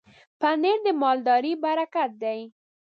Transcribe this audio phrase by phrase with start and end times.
[0.39, 2.39] پنېر د مالدارۍ برکت دی.